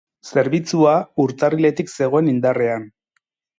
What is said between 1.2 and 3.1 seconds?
urtarriletik zegoen indarrean.